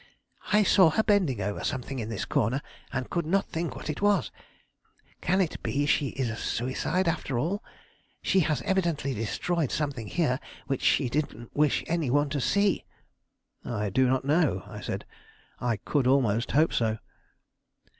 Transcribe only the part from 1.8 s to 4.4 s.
in this corner, and could not think what it was.